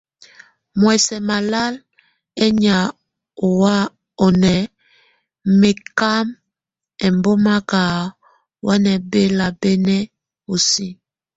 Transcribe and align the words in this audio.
Muɔsɛ́ 0.79 1.19
malal 1.27 1.73
eŋan 2.45 2.85
onɛ, 4.25 4.55
mɛ 5.59 5.69
nákan 5.75 6.23
embɔ́mak 7.05 7.69
wamɛ́ 8.65 8.95
bɛlabɛnɛ 9.11 9.97
usi. 10.53 10.87